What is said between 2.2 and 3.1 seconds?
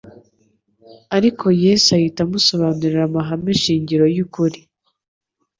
amusobanurira